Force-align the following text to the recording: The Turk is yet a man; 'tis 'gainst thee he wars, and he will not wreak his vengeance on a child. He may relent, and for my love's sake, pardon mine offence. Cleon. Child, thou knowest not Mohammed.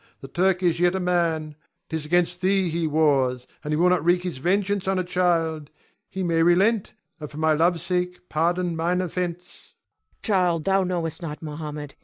The 0.21 0.27
Turk 0.27 0.63
is 0.63 0.79
yet 0.79 0.95
a 0.95 0.99
man; 0.99 1.55
'tis 1.87 2.07
'gainst 2.07 2.41
thee 2.41 2.69
he 2.71 2.87
wars, 2.87 3.45
and 3.63 3.71
he 3.71 3.75
will 3.75 3.89
not 3.89 4.03
wreak 4.03 4.23
his 4.23 4.39
vengeance 4.39 4.87
on 4.87 4.97
a 4.97 5.03
child. 5.03 5.69
He 6.09 6.23
may 6.23 6.41
relent, 6.41 6.93
and 7.19 7.29
for 7.29 7.37
my 7.37 7.53
love's 7.53 7.83
sake, 7.83 8.27
pardon 8.27 8.75
mine 8.75 9.01
offence. 9.01 9.75
Cleon. 10.23 10.23
Child, 10.23 10.65
thou 10.65 10.83
knowest 10.83 11.21
not 11.21 11.43
Mohammed. 11.43 11.93